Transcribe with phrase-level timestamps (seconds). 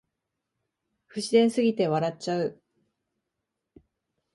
[1.09, 2.59] 不自然すぎて笑っちゃう